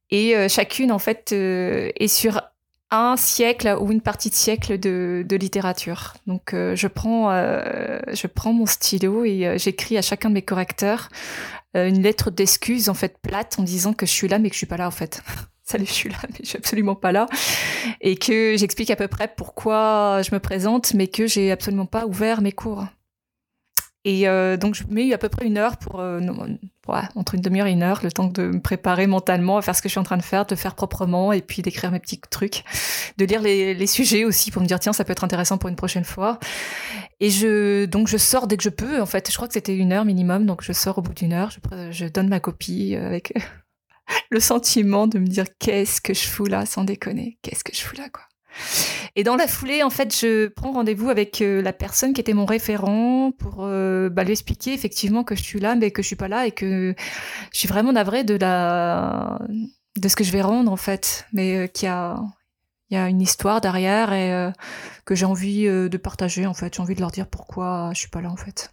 Et 0.10 0.36
euh, 0.36 0.48
chacune, 0.48 0.91
en 0.91 1.00
fait, 1.00 1.32
euh, 1.34 1.91
est 1.96 2.08
sur 2.08 2.41
un 2.89 3.17
siècle 3.17 3.75
ou 3.82 3.91
une 3.91 4.00
partie 4.00 4.29
de 4.29 4.36
siècle 4.36 4.79
de, 4.79 5.36
littérature. 5.36 6.13
Donc 6.25 6.53
je 6.53 6.88
prends 6.88 7.29
je 7.32 8.27
prends 8.27 8.53
mon 8.53 8.65
stylo 8.65 9.25
et 9.25 9.58
j'écris 9.58 9.98
à 9.98 10.01
chacun 10.01 10.29
de 10.29 10.36
mes 10.36 10.41
correcteurs 10.41 11.10
une 11.74 12.01
lettre 12.01 12.32
d'excuse 12.32 12.88
en 12.88 12.94
fait 12.94 13.17
plate 13.22 13.60
en 13.60 13.63
disant 13.63 13.91
que 13.91 14.06
je 14.06 14.12
suis 14.12 14.29
là 14.29 14.39
mais 14.39 14.48
que 14.48 14.53
je 14.53 14.60
suis 14.60 14.67
pas 14.67 14.77
là 14.77 14.88
en 14.88 14.91
fait. 14.91 15.22
Salut, 15.70 15.86
je 15.86 15.92
suis 15.92 16.10
là 16.10 16.18
mais 16.30 16.38
je 16.44 16.48
suis 16.48 16.58
absolument 16.58 16.96
pas 16.96 17.12
là 17.12 17.28
et 18.00 18.16
que 18.16 18.56
j'explique 18.58 18.90
à 18.90 18.96
peu 18.96 19.10
près 19.10 19.28
pourquoi 19.28 20.22
je 20.22 20.34
me 20.34 20.40
présente 20.40 20.94
mais 20.94 21.08
que 21.08 21.28
j'ai 21.28 21.52
absolument 21.52 21.86
pas 21.86 22.06
ouvert 22.06 22.42
mes 22.42 22.54
cours. 22.54 22.86
Et 24.06 24.30
euh, 24.30 24.56
donc, 24.56 24.74
je 24.74 24.84
mets 24.90 25.12
à 25.12 25.18
peu 25.18 25.28
près 25.28 25.46
une 25.46 25.58
heure 25.58 25.76
pour, 25.76 26.00
euh, 26.00 26.22
entre 27.16 27.36
une 27.36 27.42
demi-heure 27.42 27.68
et 27.68 27.74
une 27.74 27.84
heure, 27.84 28.00
le 28.04 28.10
temps 28.10 28.28
de 28.28 28.44
me 28.44 28.62
préparer 28.62 29.06
mentalement 29.06 29.58
à 29.58 29.62
faire 29.62 29.76
ce 29.76 29.82
que 29.82 29.90
je 29.90 29.92
suis 29.92 30.00
en 30.00 30.04
train 30.04 30.16
de 30.16 30.22
faire, 30.22 30.46
de 30.46 30.56
faire 30.56 30.76
proprement 30.76 31.34
et 31.34 31.42
puis 31.42 31.62
d'écrire 31.62 31.92
mes 31.92 32.00
petits 32.00 32.22
trucs, 32.30 32.64
de 33.18 33.26
lire 33.26 33.42
les, 33.42 33.74
les, 33.74 33.88
sujets 33.88 34.24
aussi 34.24 34.50
pour 34.50 34.62
me 34.62 34.68
dire 34.68 34.80
tiens 34.80 34.94
ça 34.94 35.04
peut 35.04 35.12
être 35.12 35.26
intéressant 35.26 35.58
pour 35.58 35.70
une 35.70 35.76
prochaine 35.76 36.06
fois. 36.06 36.40
Et 37.20 37.30
je 37.30 37.84
donc 37.84 38.08
je 38.08 38.16
sors 38.16 38.48
dès 38.48 38.56
que 38.56 38.64
je 38.64 38.70
peux. 38.70 39.02
En 39.02 39.06
fait, 39.06 39.30
je 39.30 39.36
crois 39.36 39.50
que 39.50 39.54
c'était 39.56 39.76
une 39.76 39.92
heure 39.92 40.06
minimum, 40.06 40.46
donc 40.46 40.64
je 40.64 40.72
sors 40.72 41.00
au 41.00 41.02
bout 41.02 41.14
d'une 41.14 41.34
heure, 41.34 41.52
je, 41.52 41.92
je 41.92 42.06
donne 42.06 42.30
ma 42.30 42.40
copie 42.40 42.96
avec 42.96 43.34
le 44.29 44.39
sentiment 44.39 45.07
de 45.07 45.19
me 45.19 45.27
dire 45.27 45.46
qu'est-ce 45.60 46.01
que 46.01 46.13
je 46.13 46.27
fous 46.27 46.46
là, 46.46 46.65
sans 46.65 46.84
déconner, 46.84 47.38
qu'est-ce 47.41 47.63
que 47.63 47.74
je 47.74 47.81
fous 47.81 47.96
là 47.96 48.10
quoi? 48.10 48.24
Et 49.15 49.24
dans 49.24 49.36
la 49.36 49.48
foulée, 49.48 49.84
en 49.84 49.89
fait, 49.89 50.15
je 50.15 50.48
prends 50.48 50.72
rendez-vous 50.72 51.10
avec 51.10 51.41
euh, 51.41 51.62
la 51.62 51.74
personne 51.74 52.13
qui 52.13 52.22
était 52.22 52.34
mon 52.34 52.46
référent 52.46 53.31
pour 53.31 53.57
euh, 53.60 54.10
bah, 54.10 54.24
lui 54.24 54.31
expliquer 54.31 54.74
effectivement 54.74 55.24
que 55.24 55.36
je 55.36 55.43
suis 55.43 55.60
là, 55.60 55.75
mais 55.75 55.91
que 55.91 56.01
je 56.01 56.07
suis 56.07 56.15
pas 56.15 56.27
là 56.27 56.46
et 56.46 56.51
que 56.51 56.96
je 57.53 57.57
suis 57.57 57.67
vraiment 57.67 57.93
navrée 57.93 58.24
de 58.24 58.36
la 58.36 59.39
de 59.98 60.07
ce 60.07 60.15
que 60.15 60.24
je 60.24 60.31
vais 60.31 60.41
rendre 60.41 60.72
en 60.72 60.75
fait, 60.75 61.25
mais 61.34 61.57
euh, 61.57 61.67
qu'il 61.67 61.88
y 61.88 61.89
a 61.89 62.19
il 62.89 62.96
y 62.96 62.98
a 62.98 63.10
une 63.10 63.22
histoire 63.22 63.60
derrière 63.60 64.13
et 64.13 64.53
que 65.03 65.13
j'ai 65.13 65.25
envie 65.25 65.65
de 65.65 65.98
partager 65.98 66.46
en 66.46 66.53
fait. 66.53 66.74
J'ai 66.74 66.81
envie 66.81 66.96
de 66.96 67.01
leur 67.01 67.12
dire 67.12 67.27
pourquoi 67.27 67.89
je 67.93 68.00
suis 68.00 68.07
pas 68.07 68.22
là 68.22 68.31
en 68.31 68.38
fait. 68.38 68.72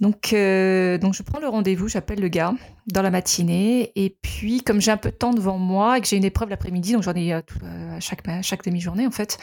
Donc, 0.00 0.34
euh, 0.34 0.98
donc 0.98 1.14
je 1.14 1.22
prends 1.22 1.40
le 1.40 1.48
rendez-vous, 1.48 1.88
j'appelle 1.88 2.20
le 2.20 2.28
gars 2.28 2.54
dans 2.86 3.02
la 3.02 3.10
matinée. 3.10 3.92
Et 3.94 4.10
puis, 4.20 4.62
comme 4.62 4.80
j'ai 4.80 4.90
un 4.90 4.96
peu 4.98 5.10
de 5.10 5.16
temps 5.16 5.32
devant 5.32 5.58
moi 5.58 5.96
et 5.96 6.00
que 6.00 6.06
j'ai 6.06 6.16
une 6.16 6.24
épreuve 6.24 6.50
l'après-midi, 6.50 6.92
donc 6.92 7.02
j'en 7.02 7.14
ai 7.14 7.32
à 7.32 7.42
chaque, 8.00 8.22
chaque 8.42 8.64
demi-journée 8.64 9.06
en 9.06 9.10
fait, 9.10 9.38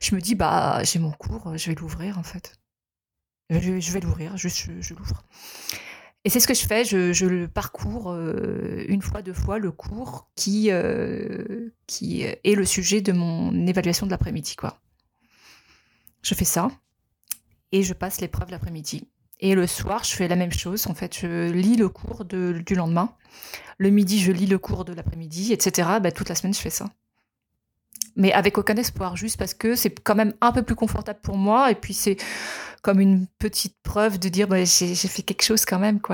je 0.00 0.14
me 0.14 0.20
dis, 0.20 0.34
bah, 0.34 0.82
j'ai 0.84 0.98
mon 0.98 1.12
cours, 1.12 1.56
je 1.56 1.70
vais 1.70 1.74
l'ouvrir 1.74 2.18
en 2.18 2.22
fait. 2.22 2.58
Je, 3.50 3.92
vais 3.92 4.00
l'ouvrir, 4.00 4.36
juste 4.36 4.68
je 4.80 4.94
l'ouvre. 4.94 5.24
Et 6.24 6.30
c'est 6.30 6.40
ce 6.40 6.48
que 6.48 6.54
je 6.54 6.66
fais, 6.66 6.84
je, 6.84 7.24
le 7.24 7.48
parcours 7.48 8.10
euh, 8.10 8.84
une 8.88 9.00
fois, 9.00 9.22
deux 9.22 9.32
fois, 9.32 9.58
le 9.58 9.72
cours 9.72 10.28
qui, 10.34 10.70
euh, 10.70 11.70
qui 11.86 12.22
est 12.22 12.54
le 12.54 12.66
sujet 12.66 13.00
de 13.00 13.12
mon 13.12 13.66
évaluation 13.66 14.04
de 14.04 14.10
l'après-midi. 14.10 14.56
quoi. 14.56 14.78
Je 16.22 16.34
fais 16.34 16.44
ça 16.44 16.70
et 17.72 17.82
je 17.82 17.94
passe 17.94 18.20
l'épreuve 18.20 18.50
l'après-midi. 18.50 19.08
Et 19.40 19.54
le 19.54 19.66
soir, 19.66 20.04
je 20.04 20.14
fais 20.14 20.28
la 20.28 20.36
même 20.36 20.52
chose. 20.52 20.86
En 20.88 20.94
fait, 20.94 21.18
je 21.18 21.50
lis 21.50 21.76
le 21.76 21.88
cours 21.88 22.24
du 22.24 22.74
lendemain. 22.74 23.14
Le 23.78 23.90
midi, 23.90 24.18
je 24.18 24.32
lis 24.32 24.46
le 24.46 24.58
cours 24.58 24.84
de 24.84 24.92
l'après-midi, 24.92 25.52
etc. 25.52 25.88
Bah, 26.02 26.10
toute 26.10 26.28
la 26.28 26.34
semaine, 26.34 26.54
je 26.54 26.60
fais 26.60 26.70
ça. 26.70 26.86
Mais 28.16 28.32
avec 28.32 28.58
aucun 28.58 28.76
espoir, 28.76 29.16
juste 29.16 29.36
parce 29.36 29.54
que 29.54 29.76
c'est 29.76 29.90
quand 29.90 30.16
même 30.16 30.34
un 30.40 30.50
peu 30.50 30.62
plus 30.62 30.74
confortable 30.74 31.20
pour 31.22 31.36
moi. 31.36 31.70
Et 31.70 31.76
puis, 31.76 31.94
c'est 31.94 32.16
comme 32.82 33.00
une 33.00 33.26
petite 33.38 33.76
preuve 33.82 34.18
de 34.18 34.28
dire 34.28 34.48
bah, 34.48 34.64
j'ai 34.64 34.94
fait 34.94 35.22
quelque 35.22 35.42
chose 35.42 35.64
quand 35.64 35.78
même 35.78 36.00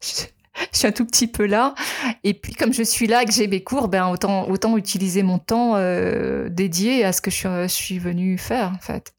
je 0.00 0.78
suis 0.78 0.86
un 0.86 0.92
tout 0.92 1.04
petit 1.04 1.26
peu 1.26 1.46
là 1.46 1.74
et 2.22 2.34
puis 2.34 2.54
comme 2.54 2.72
je 2.72 2.82
suis 2.82 3.06
là 3.06 3.22
et 3.22 3.26
que 3.26 3.32
j'ai 3.32 3.46
mes 3.46 3.62
cours 3.62 3.88
ben 3.88 4.08
autant 4.08 4.76
utiliser 4.76 5.22
mon 5.22 5.38
temps 5.38 5.72
euh, 5.76 6.48
dédié 6.48 7.04
à 7.04 7.12
ce 7.12 7.20
que 7.20 7.30
je 7.30 7.66
suis, 7.68 7.98
venue 7.98 8.38
faire 8.38 8.72
en 8.74 8.78
fait 8.78 9.13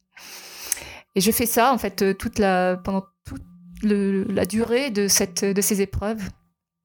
et 1.16 1.20
je 1.20 1.32
fais 1.32 1.46
ça 1.46 1.72
en 1.72 1.78
fait 1.78 2.02
euh, 2.02 2.14
toute 2.14 2.38
la 2.38 2.76
pendant 2.76 3.04
toute 3.24 3.42
la 3.82 4.46
durée 4.46 4.90
de 4.90 5.08
ces 5.08 5.82
épreuves 5.82 6.22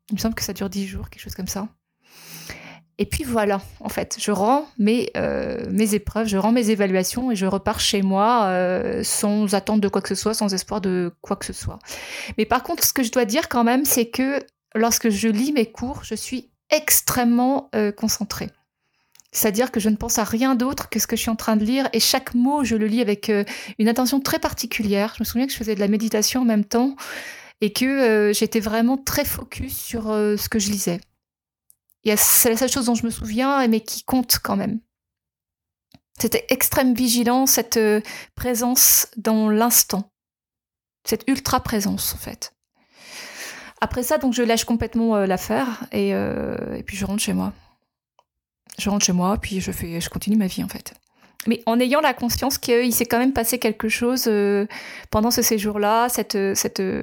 il 0.10 0.16
me 0.16 0.20
semble 0.20 0.34
que 0.34 0.44
ça 0.44 0.54
dure 0.54 0.70
dix 0.70 0.88
jours 0.88 1.10
quelque 1.10 1.22
chose 1.22 1.36
comme 1.36 1.48
ça 1.48 1.68
et 2.98 3.06
puis 3.06 3.24
voilà, 3.24 3.62
en 3.80 3.90
fait, 3.90 4.18
je 4.20 4.32
rends 4.32 4.68
mes, 4.78 5.10
euh, 5.18 5.76
épreuves, 5.92 6.28
je 6.28 6.38
rends 6.38 6.52
mes 6.52 6.70
évaluations 6.70 7.32
et 7.32 7.36
je 7.36 7.48
repars 7.48 7.80
chez 7.80 8.04
moi 8.04 8.44
euh, 8.44 9.02
sans 9.04 9.56
attendre 9.56 9.82
de 9.82 9.88
quoi 9.88 10.04
que 10.04 10.10
ce 10.10 10.14
soit, 10.14 10.36
sans 10.36 10.54
espoir 10.54 10.82
de 10.82 11.12
quoi 11.22 11.36
que 11.36 11.46
ce 11.46 11.54
soit. 11.54 11.80
Mais 12.38 12.46
par 12.46 12.62
contre, 12.62 12.86
ce 12.86 12.94
que 12.94 13.02
je 13.02 13.12
dois 13.12 13.26
dire 13.26 13.50
quand 13.50 13.64
même, 13.64 13.86
c'est 13.86 14.12
que 14.12 14.46
lorsque 14.76 15.10
je 15.10 15.30
lis 15.30 15.52
mes 15.52 15.66
cours, 15.72 16.04
je 16.04 16.14
suis 16.14 16.52
extrêmement 16.70 17.72
concentrée. 17.98 18.52
C'est-à-dire 19.32 19.72
que 19.72 19.80
je 19.80 19.90
ne 19.90 19.96
pense 19.96 20.20
à 20.20 20.24
rien 20.24 20.56
d'autre 20.56 20.90
que 20.90 21.00
ce 21.00 21.08
que 21.08 21.16
je 21.16 21.22
suis 21.22 21.30
en 21.30 21.36
train 21.36 21.56
de 21.56 21.64
lire 21.64 21.88
et 21.94 22.00
chaque 22.00 22.34
mot, 22.34 22.64
je 22.64 22.76
le 22.76 22.88
lis 22.88 23.02
avec 23.02 23.32
une 23.80 23.88
attention 23.88 24.20
très 24.20 24.40
particulière. 24.40 25.14
Je 25.16 25.22
me 25.22 25.26
souviens 25.26 25.48
que 25.48 25.54
je 25.54 25.58
faisais 25.58 25.76
de 25.76 25.80
la 25.80 25.88
méditation 25.88 26.42
en 26.42 26.46
même 26.46 26.66
temps 26.66 26.96
et 27.62 27.72
que 27.72 28.34
j'étais 28.34 28.60
vraiment 28.60 28.98
très 28.98 29.24
focus 29.24 29.78
sur 29.78 30.08
ce 30.08 30.50
que 30.50 30.60
je 30.60 30.70
lisais. 30.70 31.00
C'est 32.18 32.50
la 32.50 32.58
seule 32.58 32.72
chose 32.72 32.88
dont 32.88 32.96
je 32.96 33.06
me 33.06 33.10
souviens, 33.10 33.66
mais 33.70 33.80
qui 33.80 34.04
compte 34.04 34.40
quand 34.44 34.58
même. 34.58 34.82
C'était 36.22 36.46
extrême 36.50 36.94
vigilance, 36.94 37.54
cette 37.54 37.78
euh, 37.78 38.00
présence 38.36 39.08
dans 39.18 39.50
l'instant. 39.50 40.12
Cette 41.04 41.24
ultra 41.28 41.62
présence, 41.62 42.14
en 42.14 42.18
fait. 42.18 42.54
Après 43.82 44.04
ça, 44.04 44.20
donc 44.20 44.34
je 44.34 44.44
lâche 44.44 44.66
complètement 44.66 45.16
euh, 45.16 45.26
l'affaire 45.26 45.84
euh, 45.96 46.76
et 46.76 46.84
puis 46.84 46.96
je 46.96 47.06
rentre 47.06 47.24
chez 47.24 47.34
moi. 47.34 47.54
Je 48.82 48.90
rentre 48.90 49.06
chez 49.06 49.14
moi, 49.14 49.38
puis 49.38 49.62
je 49.62 49.72
fais, 49.72 50.02
je 50.02 50.10
continue 50.10 50.38
ma 50.38 50.48
vie 50.48 50.64
en 50.64 50.68
fait 50.68 50.94
mais 51.48 51.62
en 51.66 51.80
ayant 51.80 52.02
la 52.02 52.14
conscience 52.14 52.58
qu'il 52.58 52.94
s'est 52.94 53.06
quand 53.06 53.18
même 53.18 53.34
passé 53.34 53.58
quelque 53.58 53.90
chose 53.90 54.26
euh, 54.28 54.68
pendant 55.10 55.32
ce 55.32 55.42
séjour-là, 55.42 56.08
cette, 56.10 56.38
cette, 56.56 56.80
euh, 56.80 57.02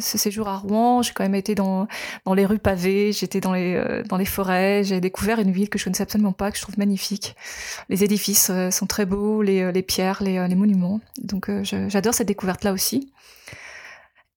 ce 0.00 0.18
séjour 0.18 0.48
à 0.48 0.56
Rouen. 0.56 1.02
J'ai 1.02 1.12
quand 1.12 1.24
même 1.24 1.34
été 1.34 1.54
dans, 1.54 1.88
dans 2.26 2.34
les 2.34 2.44
rues 2.44 2.58
pavées, 2.58 3.12
j'étais 3.12 3.40
dans 3.40 3.54
les, 3.54 3.74
euh, 3.74 4.02
dans 4.02 4.16
les 4.16 4.26
forêts, 4.26 4.84
j'ai 4.84 5.00
découvert 5.00 5.38
une 5.38 5.50
ville 5.50 5.68
que 5.70 5.78
je 5.78 5.84
connaissais 5.84 6.02
absolument 6.02 6.32
pas, 6.32 6.50
que 6.50 6.58
je 6.58 6.62
trouve 6.62 6.78
magnifique. 6.78 7.36
Les 7.88 8.04
édifices 8.04 8.50
sont 8.70 8.86
très 8.86 9.06
beaux, 9.06 9.42
les, 9.42 9.72
les 9.72 9.82
pierres, 9.82 10.22
les, 10.22 10.46
les 10.46 10.54
monuments. 10.54 11.00
Donc 11.22 11.50
j'adore 11.62 12.14
cette 12.14 12.28
découverte-là 12.28 12.72
aussi. 12.72 13.10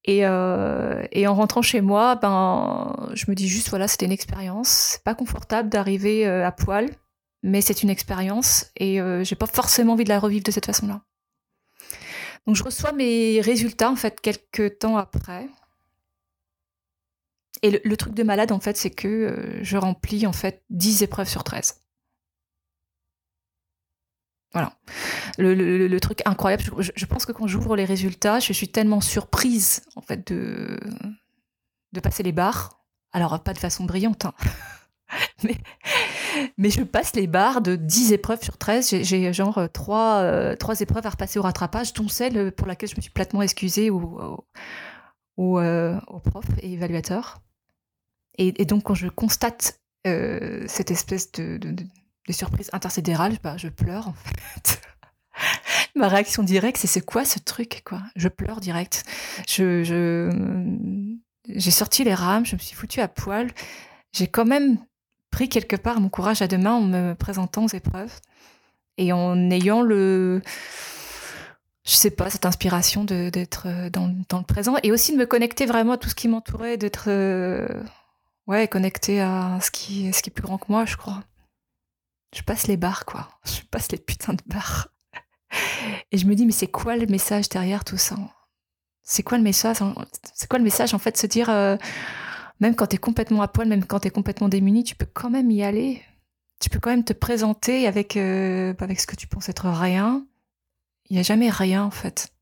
Et, 0.08 0.20
et, 0.20 1.28
en 1.28 1.36
rentrant 1.36 1.62
chez 1.62 1.82
moi, 1.82 2.16
ben, 2.16 2.96
je 3.14 3.26
me 3.28 3.36
dis 3.36 3.48
juste, 3.48 3.70
voilà, 3.70 3.88
c'était 3.90 4.06
une 4.06 4.14
expérience. 4.14 4.70
C'est 4.70 5.04
pas 5.04 5.16
confortable 5.16 5.68
d'arriver 5.70 6.26
à 6.26 6.52
poil 6.52 6.90
mais 7.44 7.62
c'est 7.62 7.84
une 7.84 7.90
expérience 7.90 8.72
et 8.76 9.00
euh, 9.02 9.24
j'ai 9.24 9.36
pas 9.36 9.46
forcément 9.46 9.94
envie 9.94 10.04
de 10.04 10.10
la 10.10 10.20
revivre 10.20 10.44
de 10.44 10.52
cette 10.52 10.66
façon-là. 10.66 11.02
Donc 12.46 12.56
je 12.56 12.64
reçois 12.64 12.92
mes 12.92 13.42
résultats 13.42 13.90
en 13.90 13.96
fait 13.96 14.20
quelques 14.22 14.80
temps 14.80 14.98
après. 14.98 15.48
Et 17.64 17.82
le, 17.84 17.98
truc 17.98 18.14
de 18.14 18.24
malade 18.24 18.52
en 18.52 18.60
fait, 18.60 18.78
c'est 18.78 18.92
que 18.92 19.08
euh, 19.08 19.64
je 19.64 19.78
remplis 19.78 20.28
en 20.28 20.34
fait 20.34 20.64
10 20.70 21.04
épreuves 21.04 21.28
sur 21.28 21.44
13. 21.44 21.82
Voilà. 24.54 24.74
Le, 25.38 25.98
truc 26.00 26.22
incroyable, 26.26 26.64
je, 26.80 27.06
pense 27.06 27.26
que 27.26 27.32
quand 27.32 27.48
j'ouvre 27.48 27.76
les 27.76 27.86
résultats, 27.86 28.40
je 28.40 28.54
suis 28.54 28.70
tellement 28.70 29.02
surprise 29.02 29.82
en 29.96 30.02
fait 30.02 30.32
de, 30.32 30.80
de 31.94 32.00
passer 32.00 32.24
les 32.24 32.32
barres. 32.32 32.82
Alors 33.12 33.40
pas 33.44 33.54
de 33.54 33.60
façon 33.60 33.86
brillante, 33.86 34.26
hein. 34.26 34.34
mais 35.44 35.56
mais 36.58 36.70
je 36.70 36.84
passe 36.84 37.16
les 37.16 37.28
barres 37.28 37.62
de 37.62 37.76
10 37.76 38.14
épreuves 38.14 38.42
sur 38.42 38.58
13. 38.58 39.04
J'ai 39.04 39.34
genre 39.34 39.68
3, 39.72 40.00
euh, 40.00 40.56
euh, 40.62 40.74
épreuves 40.76 41.06
à 41.06 41.10
repasser 41.10 41.40
au 41.40 41.42
rattrapage, 41.42 41.94
dont 41.94 42.08
celle 42.08 42.52
pour 42.52 42.68
laquelle 42.68 42.90
je 42.90 42.96
me 42.96 43.02
suis 43.02 43.12
platement 43.12 43.42
excusée 43.42 43.90
au, 43.90 44.46
au, 45.38 45.60
euh, 45.60 46.00
prof 46.26 46.46
et 46.62 46.74
évaluateur. 46.74 47.42
Et, 48.40 48.66
donc, 48.66 48.84
quand 48.84 48.94
je 48.94 49.08
constate 49.08 49.82
cette 50.06 50.92
espèce 50.92 51.32
de, 51.34 51.58
de, 51.58 51.84
surprise 52.32 52.70
intersidérale, 52.72 53.38
bah, 53.44 53.58
je 53.58 53.68
pleure 53.68 54.08
en 54.10 54.14
fait. 54.14 54.82
Ma 55.98 56.08
réaction 56.08 56.44
directe, 56.44 56.78
c'est 56.78 56.88
c'est 56.88 57.02
quoi 57.02 57.26
ce 57.26 57.40
truc 57.40 57.82
quoi? 57.86 58.02
Je 58.16 58.28
pleure 58.28 58.60
direct. 58.60 59.04
Je, 59.48 60.32
j'ai 61.48 61.72
sorti 61.72 62.04
les 62.04 62.14
rames, 62.14 62.46
je 62.46 62.56
me 62.56 62.60
suis 62.60 62.76
foutue 62.76 63.02
à 63.02 63.08
poil. 63.08 63.52
J'ai 64.14 64.28
quand 64.28 64.46
même 64.46 64.78
pris 65.32 65.50
quelque 65.50 65.76
part 65.76 66.00
mon 66.00 66.10
courage 66.10 66.42
à 66.42 66.48
deux 66.48 66.58
mains 66.58 66.74
en 66.74 66.82
me 66.82 67.14
présentant 67.14 67.66
aux 67.66 67.70
épreuves 67.70 68.20
et 68.98 69.14
en 69.14 69.50
ayant 69.52 69.82
le 69.82 70.42
je 71.86 71.92
sais 71.92 72.12
pas 72.12 72.30
cette 72.30 72.46
inspiration 72.46 73.04
d'être 73.04 73.68
euh, 73.68 73.90
dans, 73.90 74.14
dans, 74.30 74.40
le 74.40 74.44
présent 74.44 74.76
et 74.84 74.92
aussi 74.92 75.14
de 75.14 75.18
me 75.18 75.26
connecter 75.26 75.66
vraiment 75.66 75.94
à 75.94 75.98
tout 75.98 76.10
ce 76.10 76.16
qui 76.16 76.28
m'entourait 76.28 76.78
d'être 76.78 77.06
euh, 77.08 77.68
ouais 78.48 78.68
connecté 78.68 79.22
à 79.22 79.60
ce 79.62 79.72
qui 79.72 80.12
ce 80.14 80.22
qui 80.22 80.30
est 80.30 80.34
plus 80.34 80.44
grand 80.44 80.58
que 80.58 80.66
moi 80.70 80.86
je 80.86 80.98
crois 80.98 81.24
je 82.36 82.42
passe 82.42 82.68
les 82.68 82.78
barres 82.78 83.06
quoi 83.06 83.30
je 83.46 83.62
passe 83.70 83.92
les 83.92 83.98
putains 83.98 84.34
de 84.34 84.44
barres 84.48 84.88
et 86.12 86.18
je 86.18 86.26
me 86.26 86.36
dis 86.36 86.46
mais 86.46 86.52
c'est 86.52 86.68
quoi 86.68 86.96
le 86.96 87.06
message 87.06 87.50
derrière 87.50 87.84
tout 87.84 87.98
ça? 87.98 88.16
C'est 89.04 89.24
quoi 89.24 89.38
le 89.38 89.44
message 89.44 89.78
c'est 90.34 90.50
quoi 90.50 90.60
le 90.60 90.66
message 90.66 90.94
en 90.94 91.00
fait 91.00 91.18
se 91.18 91.28
dire 91.28 91.50
euh, 91.50 91.78
même 92.60 92.76
quand 92.76 92.88
tu 92.88 92.96
es 92.96 93.00
complètement 93.00 93.42
à 93.42 93.48
poil, 93.48 93.68
même 93.68 93.86
quand 93.86 94.02
tu 94.02 94.08
es 94.08 94.12
complètement 94.12 94.50
démuni, 94.50 94.84
tu 94.84 94.96
peux 94.96 95.06
quand 95.06 95.30
même 95.30 95.50
y 95.52 95.64
aller. 95.64 96.02
Tu 96.60 96.70
peux 96.70 96.80
quand 96.80 96.90
même 96.90 97.04
te 97.04 97.14
présenter 97.14 97.88
avec, 97.88 98.18
euh, 98.18 98.74
avec 98.80 99.00
ce 99.00 99.06
que 99.06 99.16
tu 99.16 99.28
penses 99.28 99.48
être 99.48 99.70
rien. 99.70 100.26
Il 101.10 101.14
n'y 101.14 101.20
a 101.20 101.24
jamais 101.24 101.52
rien, 101.52 101.84
en 101.84 101.92
fait. 101.92 102.34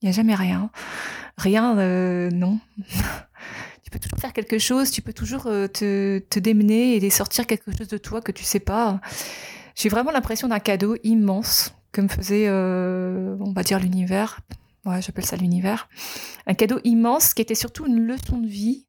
Il 0.00 0.06
n'y 0.06 0.10
a 0.10 0.12
jamais 0.14 0.34
rien. 0.34 0.70
Rien, 1.38 1.78
euh, 1.78 2.30
non. 2.30 2.60
tu 3.82 3.90
peux 3.90 3.98
toujours 3.98 4.18
faire 4.18 4.34
quelque 4.34 4.58
chose, 4.58 4.90
tu 4.90 5.00
peux 5.00 5.14
toujours 5.14 5.44
te, 5.44 6.18
te 6.18 6.38
démener 6.38 6.96
et 6.96 7.10
sortir 7.10 7.46
quelque 7.46 7.74
chose 7.74 7.88
de 7.88 7.98
toi 7.98 8.20
que 8.20 8.32
tu 8.32 8.44
sais 8.44 8.60
pas. 8.60 9.00
J'ai 9.74 9.88
vraiment 9.88 10.10
l'impression 10.10 10.46
d'un 10.46 10.60
cadeau 10.60 10.96
immense 11.04 11.72
que 11.92 12.00
me 12.00 12.08
faisait, 12.08 12.48
on 12.50 13.52
va 13.52 13.62
dire, 13.62 13.78
l'univers. 13.78 14.40
Ouais, 14.84 15.02
j'appelle 15.02 15.26
ça 15.26 15.36
l'univers. 15.36 15.88
Un 16.46 16.54
cadeau 16.54 16.80
immense 16.84 17.34
qui 17.34 17.42
était 17.42 17.54
surtout 17.54 17.86
une 17.86 18.06
leçon 18.06 18.38
de 18.38 18.46
vie 18.46 18.86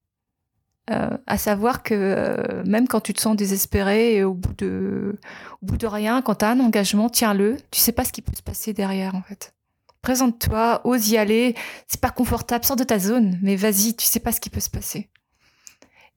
euh, 0.89 1.15
à 1.27 1.38
savoir 1.38 1.84
que 1.84 1.93
euh, 1.93 2.63
même 2.65 2.88
quand 2.88 3.01
tu 3.01 3.13
te 3.13 3.22
sens 3.22 3.36
désespéré 3.36 4.15
et 4.15 4.24
au 4.24 4.34
bout 4.34 4.53
de, 4.58 5.20
au 5.62 5.65
bout 5.65 5.77
de 5.77 5.88
rien, 5.88 6.22
quand 6.22 6.36
tu 6.36 6.46
as 6.46 6.50
un 6.50 6.60
engagement, 6.60 7.10
tiens-le. 7.10 7.58
Tu 7.70 7.79
sais 7.79 7.91
pas 7.91 8.03
ce 8.03 8.12
qui 8.12 8.22
peut 8.22 8.36
se 8.36 8.41
passer 8.41 8.74
derrière, 8.74 9.15
en 9.15 9.22
fait. 9.22 9.53
Présente-toi, 10.01 10.81
ose 10.84 11.10
y 11.10 11.17
aller. 11.17 11.55
C'est 11.88 12.01
pas 12.01 12.10
confortable, 12.10 12.65
sors 12.65 12.75
de 12.75 12.84
ta 12.84 13.00
zone, 13.00 13.38
mais 13.41 13.55
vas-y, 13.55 13.96
tu 13.96 14.05
sais 14.05 14.20
pas 14.20 14.31
ce 14.31 14.41
qui 14.41 14.50
peut 14.50 14.60
se 14.60 14.72
passer. 14.72 15.10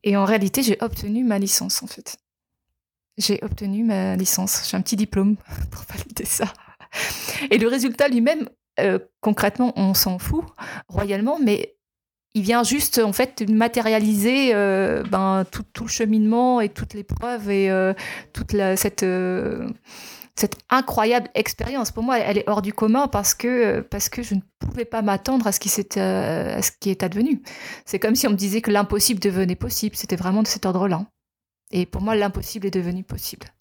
Et 0.03 0.17
en 0.17 0.25
réalité, 0.25 0.63
j'ai 0.63 0.79
obtenu 0.81 1.25
ma 1.25 1.39
licence, 1.39 1.83
en 1.83 1.87
fait. 1.87 2.17
J'ai 3.19 3.39
obtenu 3.45 3.85
ma 3.85 4.17
licence. 4.17 4.69
J'ai 4.69 4.77
un 4.77 4.83
petit 4.83 4.97
diplôme 4.97 5.37
pour 5.71 5.83
valider 5.83 6.25
ça. 6.25 6.47
Et 7.51 7.59
le 7.59 7.69
résultat 7.69 8.09
lui-même, 8.09 8.49
euh, 8.81 8.99
concrètement, 9.21 9.73
on 9.77 9.95
s'en 9.95 10.19
fout 10.19 10.45
royalement, 10.89 11.39
mais 11.39 11.77
il 12.35 12.43
vient 12.43 12.65
juste 12.65 12.99
en 12.99 13.13
fait 13.13 13.49
matérialiser 13.49 14.55
euh, 14.55 15.05
ben, 15.05 15.45
tout, 15.51 15.85
le 15.85 15.89
cheminement 15.89 16.61
et 16.61 16.69
toutes 16.69 16.95
les 16.95 17.05
preuves 17.05 17.49
et 17.49 17.71
euh, 17.71 17.95
toute 18.33 18.57
cette, 18.77 19.05
incroyable 20.69 21.29
expérience. 21.35 21.93
Pour 21.93 22.03
moi, 22.03 22.19
elle 22.19 22.39
est 22.39 22.49
hors 22.49 22.61
du 22.61 22.73
commun 22.73 23.07
parce 23.07 23.35
que, 23.35 23.81
parce 23.81 24.09
que 24.09 24.25
je 24.25 24.35
ne 24.35 24.41
pouvais 24.59 24.85
pas 24.85 25.03
m'attendre 25.03 25.47
à 25.47 25.53
ce 25.53 25.61
qui 25.61 26.91
est 26.91 27.03
advenu. 27.05 27.41
C'est 27.87 28.01
comme 28.01 28.17
si 28.17 28.27
on 28.27 28.31
me 28.31 28.37
disait 28.37 28.61
que 28.61 28.73
l'impossible 28.73 29.21
devenait 29.21 29.55
possible. 29.55 29.95
C'était 29.95 30.17
vraiment 30.17 30.43
de 30.43 30.49
cet 30.49 30.67
ordre-là. 30.67 31.07
Et 31.71 31.87
pour 31.87 32.03
moi, 32.03 32.17
l'impossible 32.17 32.67
est 32.67 32.71
devenu 32.71 33.05
possible. 33.05 33.54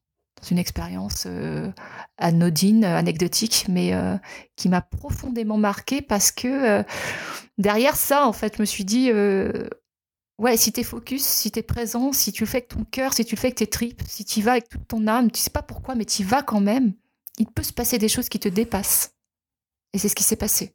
Dans 0.44 0.50
une 0.50 0.58
expérience 0.58 1.24
euh, 1.26 1.72
anodine, 2.18 2.84
anecdotique, 2.84 3.68
mais 3.70 3.94
euh, 3.94 4.18
qui 4.58 4.68
m'a 4.68 4.82
profondément 4.82 5.58
marquée 5.58 6.02
parce 6.02 6.32
que 6.34 6.50
euh, 6.50 6.84
derrière 7.58 7.96
ça, 7.96 8.28
en 8.28 8.34
fait, 8.34 8.58
je 8.58 8.62
me 8.62 8.66
suis 8.66 8.84
dit, 8.84 9.10
ouais, 10.40 10.58
si 10.58 10.74
t'es 10.74 10.84
focus, 10.84 11.24
si 11.24 11.50
t'es 11.50 11.64
présent, 11.64 12.12
si 12.12 12.34
tu 12.34 12.44
le 12.44 12.48
fais 12.48 12.58
avec 12.58 12.68
ton 12.68 12.84
cœur, 12.84 13.14
si 13.14 13.24
tu 13.24 13.36
le 13.36 13.40
fais 13.40 13.48
avec 13.48 13.58
tes 13.58 13.68
tripes, 13.68 14.02
si 14.06 14.26
tu 14.26 14.42
vas 14.42 14.52
avec 14.52 14.68
toute 14.68 14.86
ton 14.86 15.08
âme, 15.08 15.32
tu 15.32 15.40
sais 15.40 15.50
pas 15.50 15.62
pourquoi, 15.62 15.96
mais 15.96 16.04
tu 16.04 16.26
vas 16.26 16.44
quand 16.44 16.60
même, 16.60 16.92
il 17.40 17.48
peut 17.48 17.64
se 17.64 17.72
passer 17.72 17.98
des 17.98 18.10
choses 18.10 18.28
qui 18.28 18.40
te 18.40 18.50
dépassent. 18.50 19.16
Et 19.94 19.98
c'est 19.98 20.10
ce 20.10 20.16
qui 20.16 20.24
s'est 20.24 20.36
passé. 20.36 20.74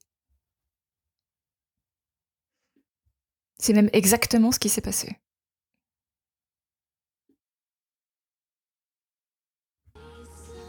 C'est 3.58 3.74
même 3.74 3.90
exactement 3.92 4.50
ce 4.50 4.58
qui 4.58 4.70
s'est 4.70 4.80
passé. 4.80 5.18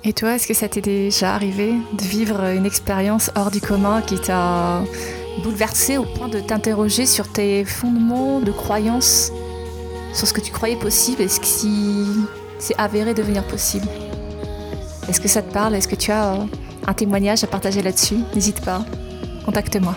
Et 0.06 0.14
toi, 0.14 0.36
est-ce 0.36 0.48
que 0.48 0.54
ça 0.54 0.70
t'est 0.70 0.82
déjà 0.82 1.36
arrivé 1.36 1.74
de 1.92 2.04
vivre 2.04 2.42
une 2.46 2.66
expérience 2.66 3.32
hors 3.36 3.52
du 3.52 3.60
commun 3.60 4.02
qui 4.02 4.18
t'a 4.18 4.82
bouleversé 5.44 5.98
au 5.98 6.04
point 6.04 6.30
de 6.30 6.40
t'interroger 6.40 7.06
sur 7.06 7.28
tes 7.28 7.66
fondements 7.66 8.40
de 8.40 8.52
croyance, 8.52 9.32
sur 10.14 10.26
ce 10.26 10.34
que 10.34 10.40
tu 10.40 10.54
croyais 10.54 10.78
possible 10.78 11.22
et 11.22 11.28
ce 11.28 11.42
qui 11.42 12.06
s'est 12.60 12.76
avéré 12.78 13.14
devenir 13.14 13.46
possible? 13.46 13.88
Est-ce 15.10 15.20
que 15.20 15.28
ça 15.28 15.42
te 15.42 15.52
parle? 15.52 15.76
Est-ce 15.76 15.88
que 15.88 15.96
tu 15.96 16.12
as 16.12 16.46
un 16.88 16.94
témoignage 16.94 17.44
à 17.44 17.48
partager 17.48 17.82
là-dessus? 17.82 18.20
N'hésite 18.34 18.62
pas, 18.64 18.86
contacte-moi. 19.44 19.96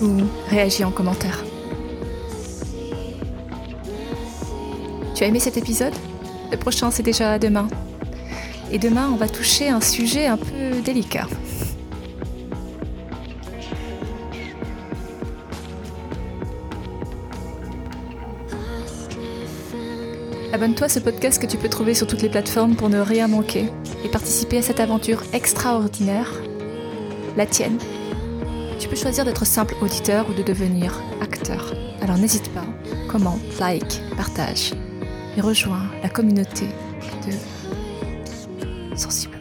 Ou 0.00 0.22
réagis 0.48 0.84
en 0.84 0.92
commentaire. 0.92 1.44
Tu 5.14 5.24
as 5.24 5.26
aimé 5.26 5.40
cet 5.40 5.58
épisode? 5.58 5.94
Le 6.50 6.56
prochain, 6.56 6.90
c'est 6.90 7.02
déjà 7.02 7.38
demain. 7.38 7.68
Et 8.70 8.78
demain, 8.78 9.08
on 9.12 9.16
va 9.16 9.28
toucher 9.28 9.68
un 9.68 9.80
sujet 9.80 10.26
un 10.26 10.36
peu 10.36 10.80
délicat. 10.84 11.26
Abonne-toi 20.52 20.86
à 20.86 20.88
ce 20.88 20.98
podcast 20.98 21.40
que 21.40 21.46
tu 21.46 21.56
peux 21.56 21.68
trouver 21.68 21.94
sur 21.94 22.06
toutes 22.06 22.22
les 22.22 22.28
plateformes 22.28 22.74
pour 22.74 22.88
ne 22.88 22.98
rien 22.98 23.28
manquer 23.28 23.66
et 24.04 24.08
participer 24.08 24.58
à 24.58 24.62
cette 24.62 24.80
aventure 24.80 25.22
extraordinaire, 25.32 26.32
la 27.36 27.46
tienne. 27.46 27.78
Tu 28.80 28.88
peux 28.88 28.96
choisir 28.96 29.24
d'être 29.24 29.44
simple 29.44 29.74
auditeur 29.82 30.26
ou 30.30 30.34
de 30.34 30.42
devenir 30.42 31.00
acteur. 31.20 31.74
Alors 32.00 32.16
n'hésite 32.16 32.50
pas, 32.54 32.64
commente, 33.08 33.40
like, 33.60 34.00
partage 34.16 34.72
et 35.38 35.40
rejoins 35.40 35.86
la 36.02 36.08
communauté 36.08 36.66
de 37.26 38.96
différents. 38.96 39.37